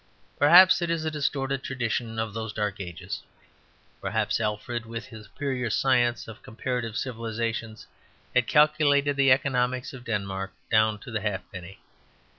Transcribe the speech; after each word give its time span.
Perhaps 0.39 0.81
it 0.81 0.89
is 0.89 1.05
a 1.05 1.11
distorted 1.11 1.61
tradition 1.61 2.17
of 2.17 2.33
those 2.33 2.53
dark 2.53 2.79
ages. 2.81 3.21
Perhaps 4.01 4.39
Alfred, 4.39 4.83
with 4.83 5.11
the 5.11 5.23
superior 5.25 5.69
science 5.69 6.27
of 6.27 6.41
comparative 6.41 6.97
civilization, 6.97 7.77
had 8.33 8.47
calculated 8.47 9.15
the 9.15 9.31
economics 9.31 9.93
of 9.93 10.03
Denmark 10.03 10.53
down 10.71 10.97
to 11.01 11.15
a 11.15 11.21
halfpenny. 11.21 11.81